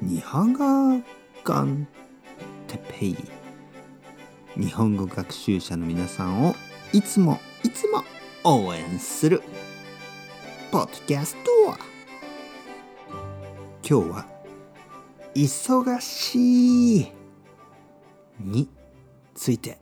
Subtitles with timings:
[0.00, 1.02] 日本語
[1.42, 1.88] コン
[2.68, 3.16] テペイ？
[4.56, 6.54] 日本語学習者の皆さんを
[6.92, 8.04] いつもいつも
[8.44, 9.42] 応援する
[10.70, 11.50] ポッドキャスト
[13.82, 14.26] 今日は
[15.34, 17.12] 忙しい
[18.38, 18.68] に
[19.34, 19.78] ついて。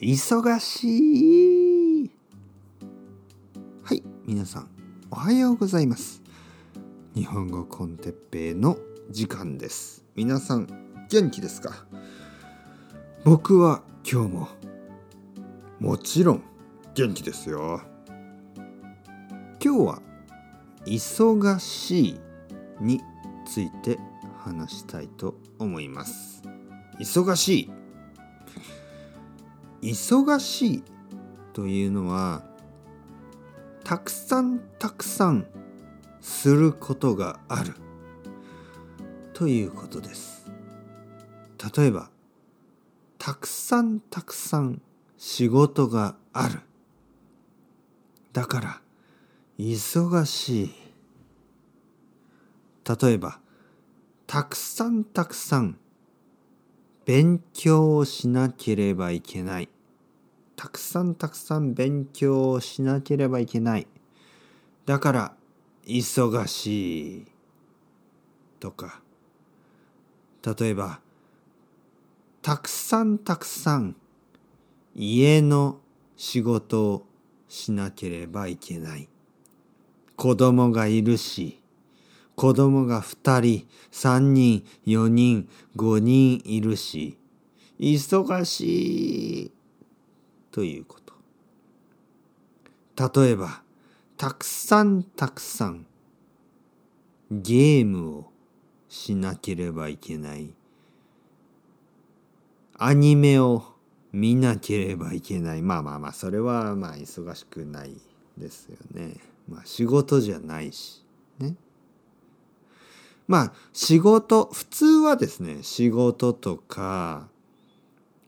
[0.00, 2.10] 忙しい。
[3.82, 4.70] はい皆さん
[5.10, 6.22] おはようございます。
[7.18, 8.78] 日本語コンテッペイの
[9.10, 10.04] 時間です。
[10.14, 10.68] 皆さん
[11.10, 11.84] 元気ですか？
[13.24, 14.48] 僕は今日も
[15.80, 16.44] もちろん
[16.94, 17.80] 元気ですよ。
[19.60, 20.02] 今日は
[20.86, 22.20] 忙しい
[22.80, 23.00] に
[23.44, 23.98] ついて
[24.36, 26.44] 話したいと思います。
[27.00, 27.68] 忙し
[29.82, 29.92] い。
[29.92, 30.84] 忙しい
[31.52, 32.44] というのは
[33.82, 35.48] たくさんたくさん
[36.28, 37.72] することがある。
[39.32, 40.46] ということです。
[41.74, 42.10] 例えば
[43.18, 44.82] たくさんたくさん
[45.16, 46.60] 仕事がある。
[48.34, 48.80] だから
[49.58, 50.70] 忙しい。
[53.02, 53.40] 例えば
[54.26, 55.78] たくさんたくさん
[57.06, 59.70] 勉強をしなければいけない。
[60.56, 63.86] たくさんたくさん勉強をしなければいけない。
[64.84, 65.37] だから
[65.88, 67.26] 忙しい
[68.60, 69.00] とか。
[70.60, 71.00] 例えば
[72.42, 73.96] たくさんたくさん
[74.94, 75.80] 家の
[76.16, 77.06] 仕事を
[77.48, 79.08] しなければいけない。
[80.16, 81.60] 子供がいるし
[82.36, 87.16] 子供が2人3人4人5人いるし
[87.80, 89.52] 忙しい
[90.50, 91.14] ということ。
[93.20, 93.62] 例えば
[94.18, 95.86] たくさんたくさん
[97.30, 98.32] ゲームを
[98.88, 100.52] しなければいけない。
[102.76, 103.62] アニメを
[104.12, 105.62] 見なければいけない。
[105.62, 107.92] まあまあまあそれはまあ忙しくない
[108.36, 109.18] ですよね。
[109.48, 111.04] まあ仕事じゃないし。
[111.38, 111.54] ね。
[113.28, 117.28] まあ仕事普通はですね仕事とか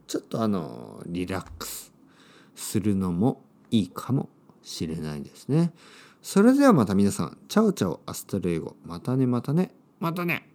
[0.08, 1.92] ちょっとあのリラックス
[2.56, 4.30] するのもいいかも
[4.64, 5.74] しれないですね。
[6.22, 8.78] それではまた皆さん、 chao chao hasta luego。
[8.86, 9.76] またねまたね。
[10.00, 10.48] またね。